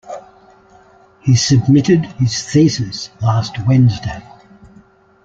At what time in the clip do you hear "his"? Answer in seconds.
2.13-2.41